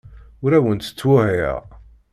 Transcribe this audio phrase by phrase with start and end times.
[0.43, 1.59] Ur awent-ttwehhiɣ.